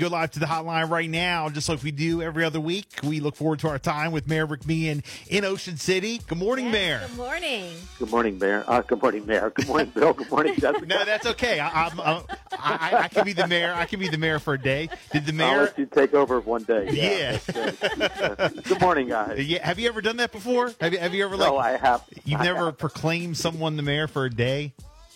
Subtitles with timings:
[0.00, 2.86] Go live to the hotline right now, just like we do every other week.
[3.02, 6.22] We look forward to our time with Mayor Rick Meehan in Ocean City.
[6.26, 7.02] Good morning, Yes, Mayor.
[7.06, 7.72] Good morning.
[7.98, 8.64] Good morning, Mayor.
[8.66, 9.50] Uh, good morning, Mayor.
[9.50, 10.14] Good morning, Bill.
[10.14, 10.86] Good morning, Jessica.
[10.86, 11.60] No, that's okay.
[11.60, 12.56] I, I'm, uh, I,
[12.92, 13.74] I, I can be the mayor.
[13.74, 14.88] I can be the mayor for a day.
[15.12, 15.62] Did the I'll mayor?
[15.64, 16.88] let you take over one day.
[16.92, 17.36] Yeah.
[17.52, 18.10] that's good.
[18.40, 19.38] Uh, good morning, guys.
[19.46, 20.72] Yeah, have you ever done that before?
[20.80, 22.02] Have you, have you ever like No, I have.
[22.24, 22.78] you've I never have.
[22.78, 24.72] proclaimed someone the mayor for a day?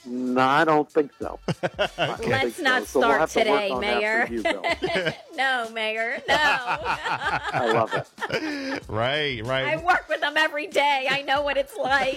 [0.06, 1.38] No, I don't think so.
[1.48, 2.62] I don't think Let's so.
[2.62, 4.26] not So we'll start have to work today, on Mayor.
[4.30, 4.42] you,
[5.36, 6.22] No, Mayor.
[6.28, 6.34] No.
[6.36, 8.82] I love it.
[8.88, 9.66] Right, right.
[9.66, 11.08] I work with them every day.
[11.10, 12.14] I know what it's like.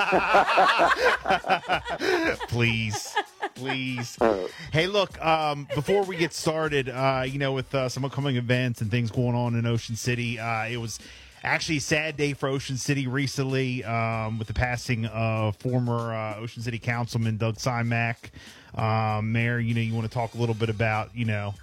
[2.49, 3.15] please,
[3.55, 4.17] please.
[4.21, 5.19] Uh, Hey, look.
[5.23, 9.11] Um, before we get started, uh, you know, with uh, some upcoming events and things
[9.11, 10.99] going on in Ocean City, uh, it was
[11.43, 16.61] actually sad day for Ocean City recently um, with the passing of former uh, Ocean
[16.63, 18.15] City Councilman Doug Cymek.
[18.75, 21.53] Um, Mayor, you know, you want to talk a little bit about, you know,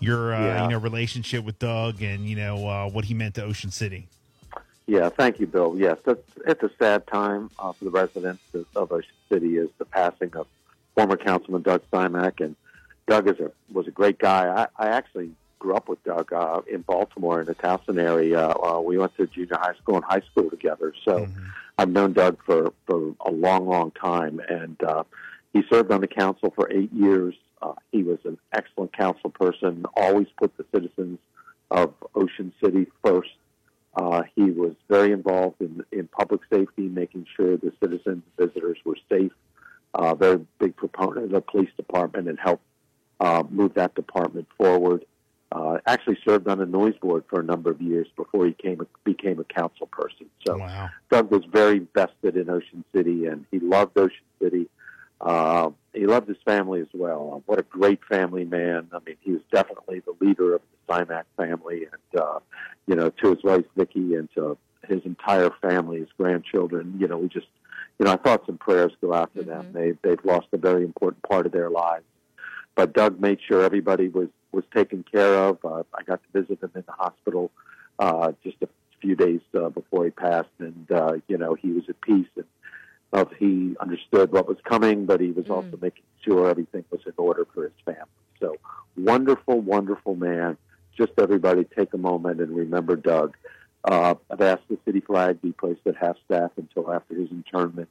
[0.00, 0.62] your uh, Yeah.
[0.64, 4.08] you know relationship with Doug and you know uh, what he meant to Ocean City.
[4.86, 5.76] yeah, thank you, Bill.
[5.78, 8.42] Yes, it's, a sad time uh, for the residents
[8.74, 10.48] of, Ocean City is the passing of
[10.96, 12.44] former Councilman Doug Cymek.
[12.44, 12.56] And
[13.06, 14.66] Doug is a, was a great guy.
[14.76, 15.30] I, I actually
[15.72, 18.48] grew up with Doug uh, in Baltimore in the Towson area.
[18.48, 20.92] Uh, we went to junior high school and high school together.
[21.04, 21.32] So Mhm.
[21.78, 25.04] I've known Doug for, for a long, long time, and uh,
[25.52, 27.34] he served on the council for eight years.
[27.62, 31.18] Uh, he was an excellent council person, always put the citizens
[31.70, 33.30] of Ocean City first.
[33.94, 38.98] Uh, he was very involved in, in public safety, making sure the citizens, visitors were
[39.10, 39.32] safe.
[39.94, 42.64] Uh, very big proponent of the police department and helped
[43.20, 45.04] uh, move that department forward.
[45.54, 48.80] Uh, actually served on the noise board for a number of years before he came
[49.04, 50.26] became a council person.
[50.46, 50.88] So Wow.
[51.10, 54.68] Doug was very vested in Ocean City, and he loved Ocean City.
[55.20, 57.34] Uh, he loved his family as well.
[57.34, 58.88] Uh, what a great family man!
[58.92, 62.38] I mean, he was definitely the leader of the Cymek family, and uh,
[62.86, 64.56] you know, to his wife Vicky and to
[64.88, 66.96] his entire family, his grandchildren.
[66.98, 67.46] You know, we just,
[67.98, 69.66] you know, our thoughts and prayers go out to them.
[69.66, 69.72] Mhm.
[69.74, 72.06] They they've lost a very important part of their lives,
[72.74, 75.58] but Doug made sure everybody was was taken care of.
[75.64, 77.50] Uh, I got to visit him in the hospital
[77.98, 78.68] uh, just a
[79.00, 82.44] few days uh, before he passed, and uh, you know he was at peace and
[83.12, 85.50] of he understood what was coming, but he was Mm.
[85.56, 88.00] also making sure everything was in order for his family.
[88.40, 88.56] So
[88.96, 90.56] wonderful, wonderful man.
[90.96, 93.36] Just everybody take a moment and remember Doug.
[93.84, 97.88] Uh, I've asked the city flag be placed at half staff until after his internment,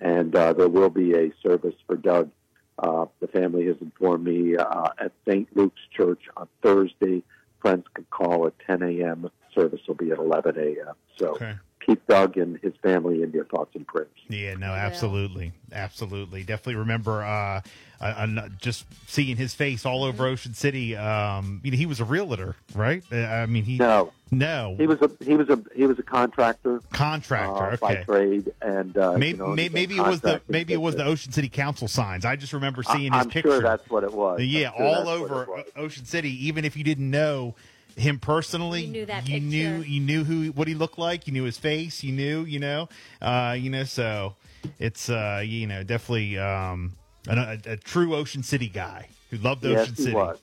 [0.00, 2.30] and uh, there will be a service for Doug.
[2.78, 5.48] Uh, the family has informed me uh, at St.
[5.56, 7.22] Luke's Church on Thursday.
[7.60, 9.30] Friends can call at 10 a.m.
[9.54, 10.94] Service will be at 11 a.m.
[11.18, 11.54] So Okay.
[11.86, 14.08] Keep Doug and his family in your thoughts and prayers.
[14.28, 14.74] Yeah, no, will.
[14.74, 16.42] absolutely, absolutely.
[16.42, 17.60] Definitely remember uh,
[18.00, 20.96] uh, uh, just seeing his face all over Ocean City.
[20.96, 23.02] Um, you know, he was a realtor, right?
[23.10, 26.02] Uh, I mean, he No, no he was a he was a he was a
[26.02, 27.72] contractor contractor.
[27.72, 30.72] uh, by okay, trade, and uh, maybe you know, maybe, maybe it was the maybe
[30.72, 31.06] it was the.
[31.06, 32.24] Ocean City Council signs.
[32.24, 33.50] I just remember seeing I, his I'm picture.
[33.50, 34.42] sure that's what it was.
[34.42, 35.62] yeah, sure all over.
[35.76, 36.46] Ocean City.
[36.48, 37.54] Even if you didn't know
[37.96, 41.26] him personally, You knew that you knew you knew who what he looked like.
[41.26, 42.04] You knew his face.
[42.04, 42.88] You knew you know,
[43.22, 43.84] uh, you know.
[43.84, 44.36] So
[44.78, 46.92] it's uh, you know definitely um,
[47.28, 47.36] a,
[47.66, 50.14] a, a true Ocean City guy who loved Yes, Ocean he City.
[50.14, 50.38] was.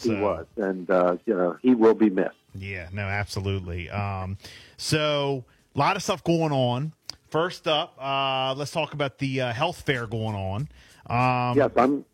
[0.00, 2.34] He was, and uh, you know he will be missed.
[2.54, 3.90] Yeah, no, absolutely.
[3.90, 4.36] Um,
[4.76, 5.44] so
[5.74, 6.92] a lot of stuff going on.
[7.30, 10.68] First up, uh, let's talk about the uh, health fair going on.
[11.08, 12.04] Um, yes, I'm.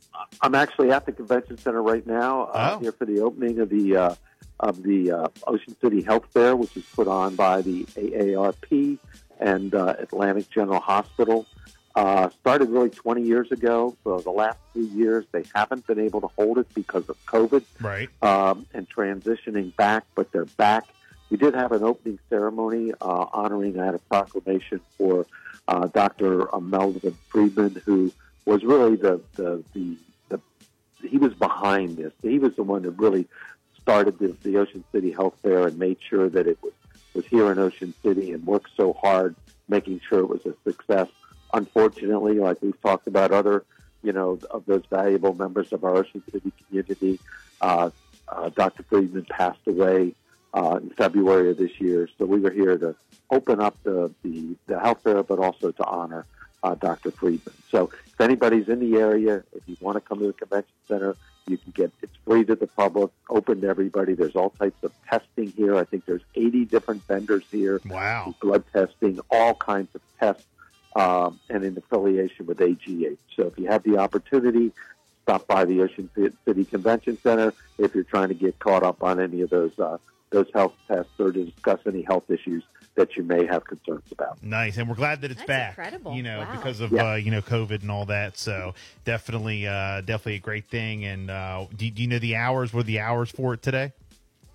[0.40, 2.78] I'm actually at the convention center right now uh, Oh.
[2.80, 4.14] here for the opening of the uh,
[4.60, 8.98] of the uh, Ocean City Health Fair, which is put on by the AARP
[9.40, 11.46] and uh, Atlantic General Hospital.
[11.94, 13.96] Uh, started really 20 years ago.
[14.02, 17.62] For the last few years, they haven't been able to hold it because of COVID.
[17.80, 18.08] Right.
[18.22, 20.84] um, and transitioning back, but they're back.
[21.30, 25.26] We did have an opening ceremony uh, honoring, I had a proclamation for
[25.66, 26.48] uh, Dr.
[26.60, 28.12] Melvin Friedman, who
[28.44, 29.96] was really the, the, the,
[30.28, 30.40] the,
[31.08, 32.12] he was behind this.
[32.22, 33.26] He was the one that really
[33.84, 36.72] started the, the Ocean City Health Fair and made sure that it was,
[37.12, 39.36] was here in Ocean City and worked so hard
[39.68, 41.08] making sure it was a success.
[41.52, 43.64] Unfortunately, like we've talked about other,
[44.02, 47.20] you know, of those valuable members of our Ocean City community,
[47.60, 47.90] uh,
[48.28, 48.84] uh, Dr.
[48.84, 50.14] Friedman passed away
[50.54, 52.08] uh, in February of this year.
[52.18, 52.96] So we were here to
[53.30, 56.24] open up the, the, the health fair, but also to honor
[56.62, 57.10] uh, Dr.
[57.10, 57.54] Friedman.
[57.70, 61.16] So if anybody's in the area, if you want to come to the convention center,
[61.46, 64.14] you can get it's free to the public, open to everybody.
[64.14, 65.76] There's all types of testing here.
[65.76, 68.34] I think there's 80 different vendors here Wow.
[68.40, 70.42] blood testing, all kinds of tests,
[70.96, 73.18] um, and in affiliation with AGH.
[73.36, 74.72] So if you have the opportunity,
[75.22, 76.08] stop by the Ocean
[76.46, 79.98] City Convention Center if you're trying to get caught up on any of those uh,
[80.30, 82.64] those health tests or to discuss any health issues
[82.96, 84.42] that you may have concerns about.
[84.42, 85.68] Nice, and we're glad that it's That's back.
[85.70, 86.14] incredible.
[86.14, 86.52] You know, Wow.
[86.56, 87.12] because of Yeah.
[87.12, 88.36] uh, you know COVID and all that.
[88.38, 88.74] So
[89.04, 91.04] definitely, uh, definitely a great thing.
[91.04, 92.72] And uh, do, do you know the hours?
[92.72, 93.92] Were the hours for it today?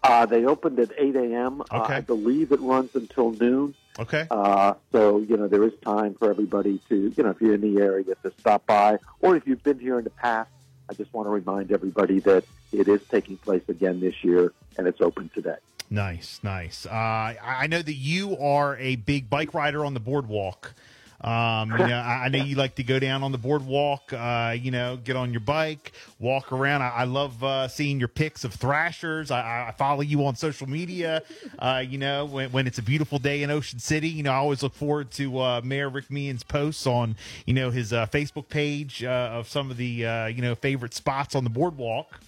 [0.02, 1.62] Uh, they opened at 8 a.m.
[1.70, 1.96] Uh, Okay.
[1.96, 3.76] I believe it runs until noon.
[4.00, 4.28] Okay.
[4.32, 7.60] Uh, so, you know, there is time for everybody to, you know, if you're in
[7.76, 8.98] the area, to stop by.
[9.20, 10.50] Or if you've been here in the past,
[10.90, 14.88] I just want to remind everybody that it is taking place again this year and
[14.88, 15.58] it's open today.
[15.90, 16.86] Nice, nice.
[16.86, 20.76] Uh, I know that you are a big bike rider on the boardwalk.
[21.22, 24.14] Um, you know, I, I know you like to go down on the boardwalk.
[24.14, 26.82] Uh, you know, get on your bike, walk around.
[26.82, 29.32] I, I love uh, seeing your pics of thrashers.
[29.32, 31.24] I, I follow you on social media.
[31.58, 34.36] Uh, you know, when, when it's a beautiful day in Ocean City, you know, I
[34.36, 37.16] always look forward to uh, Mayor Rick Meehan's posts on
[37.46, 41.36] you know his uh, Facebook page uh, of some of the you know favorite spots
[41.36, 42.22] on the boardwalk.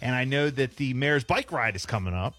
[0.00, 2.34] And I know that the mayor's bike ride is coming up.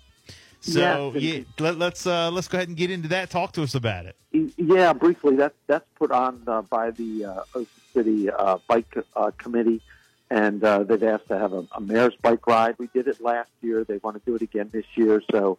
[0.62, 1.24] So Yes.
[1.24, 3.30] yeah, let, let's uh, let's go ahead and get into that.
[3.30, 4.16] Talk to us about it.
[4.58, 9.32] Yeah, briefly, that's that's put on uh, by the uh, Ocean City uh, Bike uh,
[9.38, 9.82] Committee,
[10.30, 12.76] and uh, they've asked to have a, a mayor's bike ride.
[12.78, 13.84] We did it last year.
[13.84, 15.58] They want to do it again this year, so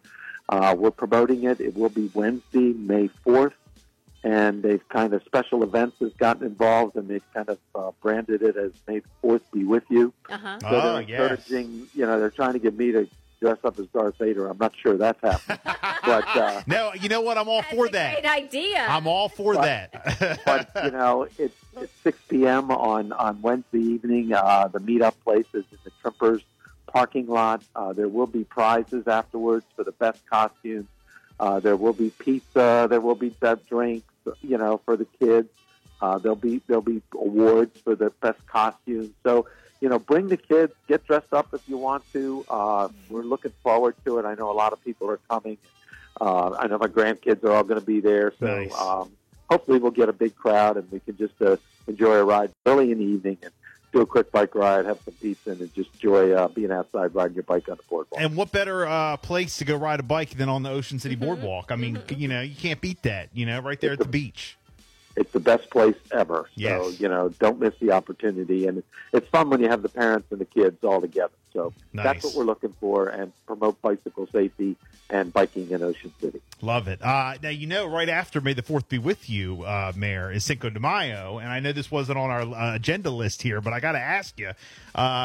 [0.49, 1.59] uh, we're promoting it.
[1.59, 3.53] It will be Wednesday, May fourth,
[4.23, 8.41] and they've kind of special events has gotten involved, and they've kind of uh, branded
[8.43, 10.13] it as May fourth be with you.
[10.29, 10.59] Uh huh.
[10.61, 11.09] So Oh, they're yes.
[11.49, 13.07] encouraging, you know, they're trying to get me to
[13.41, 14.47] dress up as Darth Vader.
[14.47, 15.59] I'm not sure that's happening,
[16.05, 16.27] but.
[16.35, 17.37] Uh, No, you know what?
[17.37, 18.21] I'm all for that.
[18.21, 18.85] Great idea.
[18.87, 20.41] I'm all for But- that.
[20.45, 22.71] but you know, it's, it's 6 p.m.
[22.71, 24.33] on on Wednesday evening.
[24.33, 26.41] Uh, the meetup place is in the Trimpers
[26.87, 27.63] parking lot.
[27.75, 30.87] Uh, there will be prizes afterwards for the best costumes.
[31.39, 32.87] Uh, there will be pizza.
[32.89, 34.05] There will be bev drinks.
[34.41, 35.49] You know, for the kids.
[36.01, 39.09] Uh, there'll be there'll be awards for the best costumes.
[39.23, 39.47] So
[39.81, 40.73] you know, bring the kids.
[40.87, 42.45] Get dressed up if you want to.
[42.49, 44.25] Uh, we're looking forward to it.
[44.25, 45.57] I know a lot of people are coming.
[46.19, 48.33] Uh, I know my grandkids are all going to be there.
[48.39, 48.73] So Nice.
[48.79, 49.11] um,
[49.49, 52.91] hopefully we'll get a big crowd and we can just uh, enjoy a ride early
[52.91, 53.51] in the evening and
[53.91, 57.33] do a quick bike ride, have some pizza, and just enjoy uh, being outside riding
[57.33, 58.21] your bike on the boardwalk.
[58.21, 61.15] and what better uh, place to go ride a bike than on the Ocean City
[61.15, 61.21] Mhm.
[61.21, 61.71] Boardwalk?
[61.71, 62.19] I mean, Mhm.
[62.19, 63.29] you know, you can't beat that.
[63.33, 64.57] You know, right there at the beach.
[65.15, 66.45] It's the best place ever.
[66.55, 66.99] So Yes.
[66.99, 68.83] you know, don't miss the opportunity, and
[69.13, 71.33] it's fun when you have the parents and the kids all together.
[71.53, 72.03] So Nice.
[72.05, 74.75] that's what we're looking for, and promote bicycle safety
[75.11, 76.39] and biking in Ocean City.
[76.61, 77.01] Love it.
[77.01, 80.43] Uh, now, you know, right after May the 4th be with you, uh, Mayor, is
[80.43, 81.39] Cinco de Mayo.
[81.39, 83.99] And I know this wasn't on our uh, agenda list here, but I got to
[83.99, 84.51] ask you uh,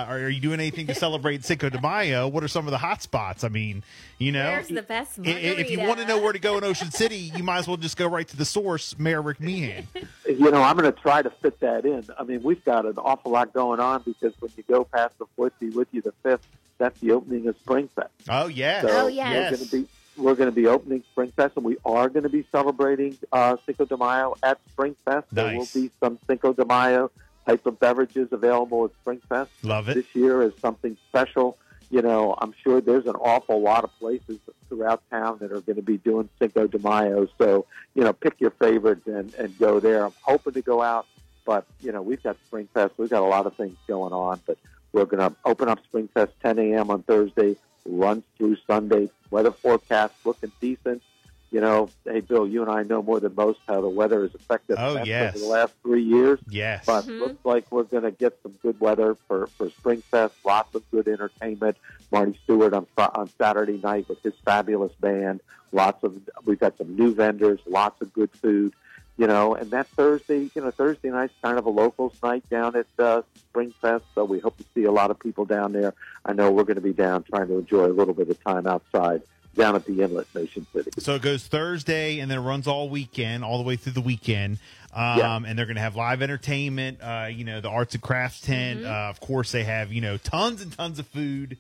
[0.09, 2.29] are, are you doing anything to celebrate Cinco de Mayo?
[2.29, 3.44] What are some of the hot spots?
[3.44, 3.82] I mean,
[4.19, 5.61] you know, Where's the best i- margarita?
[5.61, 7.77] if you want to know where to go in Ocean City, you might as well
[7.77, 9.87] just go right to the source, Mayor Rick Meehan.
[10.27, 12.03] You know, I'm going to try to fit that in.
[12.19, 15.27] I mean, we've got an awful lot going on because when you go past the
[15.37, 16.47] fourth, be with you the fifth.
[16.79, 18.11] That's the opening of Spring Fest.
[18.29, 18.83] Oh, yes.
[18.85, 19.51] So Oh, yes.
[19.53, 22.23] we're going to be we're going to be opening Spring Fest, and we are going
[22.23, 25.27] to be celebrating uh, Cinco de Mayo at Spring Fest.
[25.33, 27.11] There will be some Cinco de Mayo
[27.47, 29.51] type of beverages available at Spring Fest.
[29.65, 29.95] Love it.
[29.95, 31.59] This year is something special.
[31.91, 34.39] You know, I'm sure there's an awful lot of places
[34.69, 37.29] throughout town that are going to be doing Cinco de Mayo.
[37.39, 40.05] So, you know, pick your favorites and, and go there.
[40.07, 41.07] I'm hoping to go out,
[41.45, 42.95] but, you know, we've got Spring Fest.
[42.99, 44.59] We've got a lot of things going on, but
[44.94, 46.88] we're going to open up Spring Fest 10 a.m.
[46.91, 49.11] on Thursday, runs through Sunday.
[49.31, 51.03] Weather forecast looking decent.
[51.51, 54.34] You know, hey, Bill, you and I know more than most how the weather has
[54.34, 55.34] affected Oh, us yes.
[55.36, 56.39] over the last three years.
[56.48, 56.84] Yes.
[56.86, 57.20] But Mhm.
[57.20, 60.32] looks like we're going to get some good weather for for Springfest.
[60.44, 61.77] Lots of good entertainment.
[62.10, 65.41] Marty Stuart on Fri- on Saturday night with his fabulous band.
[65.72, 67.60] Lots of we've got some new vendors.
[67.67, 68.72] Lots of good food.
[69.17, 72.75] You know, and that Thursday, you know, Thursday night's kind of a locals night down
[72.75, 73.23] at uh,
[73.55, 74.03] Springfest.
[74.15, 75.94] So we hope to see a lot of people down there.
[76.25, 78.67] I know we're going to be down trying to enjoy a little bit of time
[78.67, 79.23] outside
[79.55, 80.91] down at the Inlet Nation City.
[80.99, 84.01] So it goes Thursday and then it runs all weekend, all the way through the
[84.01, 84.59] weekend.
[84.93, 85.41] Um, Yeah.
[85.47, 88.81] And they're going to have live entertainment, uh, you know, the arts and crafts tent.
[88.81, 88.87] Mhm.
[88.87, 91.56] Uh, of course, they have, you know, tons and tons of food.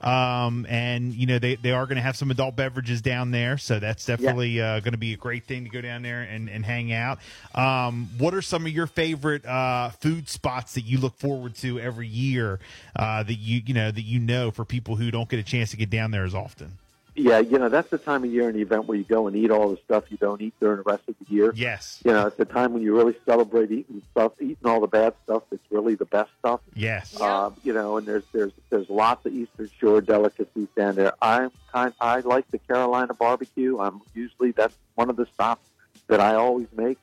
[0.00, 3.58] Um, and, you know, they, they are going to have some adult beverages down there.
[3.58, 6.48] So that's definitely uh, going to be a great thing to go down there and,
[6.48, 7.18] and hang out.
[7.54, 11.80] Um, what are some of your favorite uh, food spots that you look forward to
[11.80, 12.58] every year
[12.94, 15.70] uh, that you, you know, that you know for people who don't get a chance
[15.70, 16.78] to get down there as often?
[17.18, 19.34] Yeah, you know, that's the time of year in the event where you go and
[19.34, 21.52] eat all the stuff you don't eat during the rest of the year.
[21.56, 22.02] Yes.
[22.04, 25.14] You know, it's the time when you really celebrate eating stuff, eating all the bad
[25.24, 26.60] stuff that's really the best stuff.
[26.74, 27.16] Yes.
[27.18, 27.26] Yeah.
[27.26, 31.14] Uh, you know, and there's there's there's lots of Eastern Shore delicacies down there.
[31.22, 33.78] I'm kind I like the Carolina barbecue.
[33.80, 35.66] I'm usually that's one of the stops
[36.08, 36.98] that I always make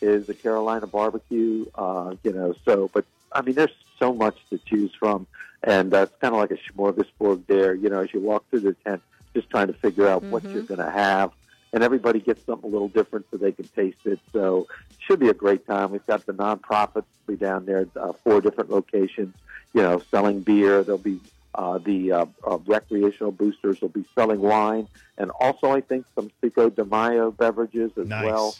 [0.00, 1.66] is the Carolina barbecue.
[1.74, 5.26] Uh, you know, so but I mean, there's so much to choose from,
[5.62, 7.74] and uh, it's kind of like a smorgasbord there.
[7.74, 9.02] You know, as you walk through the tent,
[9.38, 10.52] just trying to figure out what Mhm.
[10.54, 11.30] you're going to have,
[11.72, 14.18] and everybody gets something a little different so they can taste it.
[14.32, 14.66] So
[14.98, 15.92] should be a great time.
[15.92, 19.34] We've got the nonprofits be down there, uh, four different locations.
[19.74, 20.82] You know, selling beer.
[20.82, 21.20] There'll be
[21.54, 26.30] uh, the uh, uh, recreational boosters will be selling wine, and also I think some
[26.40, 28.24] Cinco de Mayo beverages as Nice.
[28.24, 28.54] well.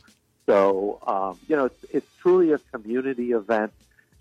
[0.46, 3.72] So um, you know, it's, it's truly a community event,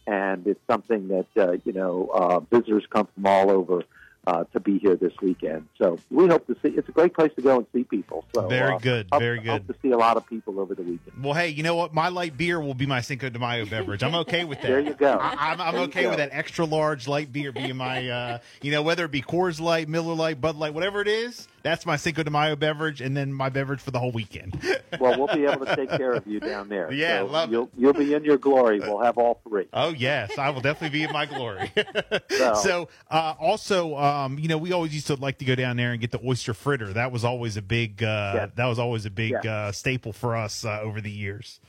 [0.07, 3.83] and it's something that uh, you know uh, visitors come from all over
[4.27, 5.67] uh, to be here this weekend.
[5.81, 6.67] So we hope to see.
[6.67, 8.25] It's a great place to go and see people.
[8.35, 9.49] So Very uh, good, hope- very good.
[9.49, 11.23] Hope to see a lot of people over the weekend.
[11.23, 11.93] Well, hey, you know what?
[11.93, 14.03] My light beer will be my Cinco de Mayo beverage.
[14.03, 14.67] I'm okay with that.
[14.67, 15.13] There you go.
[15.13, 18.81] I, I'm, I'm okay with that extra large light beer being my, uh, you know,
[18.81, 21.47] whether it be Coors Light, Miller Lite, Bud Light, whatever it is.
[21.63, 24.59] That's my Cinco de Mayo beverage, and then my beverage for the whole weekend.
[25.01, 26.89] Well, we'll be able to take care of you down there.
[26.93, 28.79] Yeah, so love you'll you'll be in your glory.
[28.79, 29.67] We'll have all three.
[29.73, 31.71] Oh yes, I will definitely be in my glory.
[32.29, 35.75] So- so, uh, also, um, you know, we always used to like to go down
[35.75, 36.93] there and get the oyster fritter.
[36.93, 38.01] That was always a big.
[38.01, 38.49] Uh, Yes.
[38.55, 39.45] That was always a big Yes.
[39.45, 41.59] uh, staple for us uh, over the years.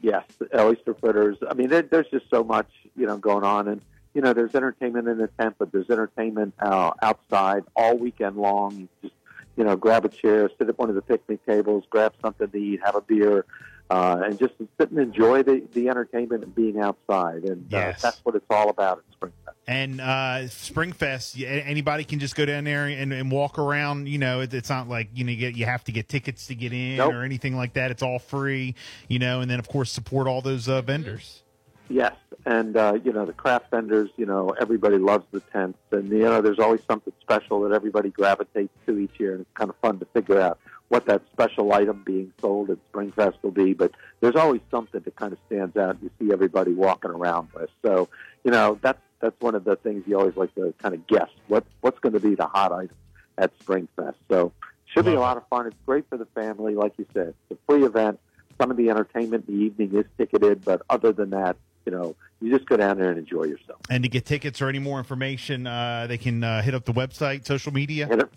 [0.00, 1.38] Yes, the oyster fritters.
[1.48, 3.80] I mean, there, there's just so much you know going on, and
[4.14, 8.76] you know, there's entertainment in the tent, but there's entertainment uh, outside all weekend long.
[8.76, 9.14] You just
[9.60, 12.56] you know, grab a chair, sit at one of the picnic tables, grab something to
[12.56, 13.44] eat, have a beer.
[13.90, 17.98] Uh, and just sit and enjoy the, the entertainment and being outside, and Yes.
[17.98, 19.54] uh, that's what it's all about at Springfest.
[19.66, 24.08] And uh, Springfest, anybody can just go down there and, and walk around.
[24.08, 26.46] You know, it, it's not like you know you, get, you have to get tickets
[26.46, 27.12] to get in Nope.
[27.14, 27.90] or anything like that.
[27.90, 28.76] It's all free.
[29.08, 31.42] You know, and then of course support all those uh, vendors.
[31.90, 32.14] Yes,
[32.46, 34.10] and uh, you know the craft vendors.
[34.16, 38.10] You know everybody loves the tents, and you know there's always something special that everybody
[38.10, 41.72] gravitates to each year, and it's kind of fun to figure out what that special
[41.72, 43.74] item being sold at Springfest will be.
[43.74, 45.96] But there's always something that kind of stands out.
[46.00, 47.70] You see everybody walking around with.
[47.84, 48.08] So
[48.44, 51.28] you know that's that's one of the things you always like to kind of guess
[51.48, 52.94] what what's going to be the hot item
[53.36, 54.14] at Springfest.
[54.30, 54.52] So
[54.86, 55.66] should be a lot of fun.
[55.66, 57.34] It's great for the family, like you said.
[57.50, 58.20] It's a free event.
[58.60, 61.56] Some of the entertainment in the evening is ticketed, but other than that,
[61.86, 63.80] you know, you just go down there and enjoy yourself.
[63.90, 66.92] And to get tickets or any more information, uh, they can uh, hit up the
[66.92, 68.06] website, social media.
[68.06, 68.28] Hit it.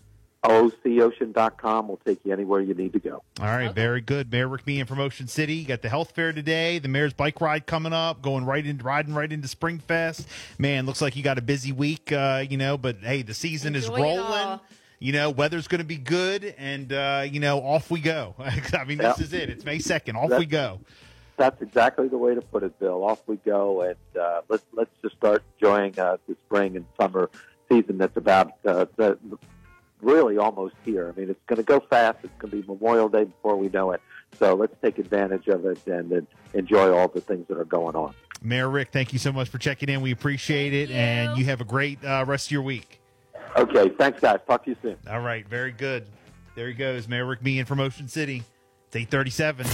[0.43, 3.23] OCOcean.com will take you anywhere you need to go.
[3.39, 3.73] All right, Okay.
[3.73, 4.29] very good.
[4.31, 5.55] Mayor Rick Meehan from Ocean City.
[5.55, 6.79] You got the health fair today.
[6.79, 8.21] The mayor's bike ride coming up.
[8.21, 10.25] Going right in, riding right into Springfest.
[10.57, 12.11] Man, looks like you got a busy week.
[12.11, 14.59] Uh, you know, but hey, the season Enjoy is rolling.
[14.99, 18.35] You know, weather's going to be good, and uh, you know, off we go.
[18.39, 19.23] I mean, this Yeah.
[19.23, 19.49] is it.
[19.49, 20.15] It's May second.
[20.17, 20.79] Off That- we go.
[21.35, 23.03] That's exactly the way to put it, Bill.
[23.03, 27.29] Off we go, and uh, let's let's just start enjoying uh, the spring and summer
[27.69, 27.97] season.
[27.97, 29.17] That's about uh, the,
[30.01, 31.11] really almost here.
[31.11, 32.19] I mean, it's going to go fast.
[32.23, 34.01] It's going to be Memorial Day before we know it.
[34.37, 37.95] So let's take advantage of it and, and enjoy all the things that are going
[37.95, 38.13] on.
[38.41, 40.01] Mayor Rick, thank you so much for checking in.
[40.01, 41.43] We appreciate it, Thank and you.
[41.43, 42.99] you have a great uh, rest of your week.
[43.57, 44.39] Okay, thanks, guys.
[44.45, 44.97] Talk to you soon.
[45.09, 46.05] All right, very good.
[46.55, 48.43] There he goes, Mayor Rick Meehan from Ocean City.
[48.87, 49.65] It's eight thirty-seven.